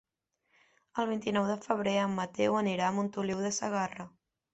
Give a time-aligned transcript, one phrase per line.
[1.01, 4.07] El vint-i-nou de febrer en Mateu anirà a Montoliu de Segarra.